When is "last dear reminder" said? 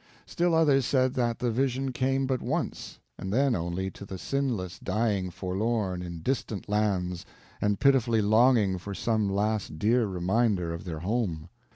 9.29-10.73